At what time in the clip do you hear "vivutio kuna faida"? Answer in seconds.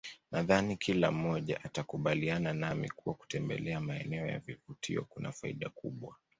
4.39-5.69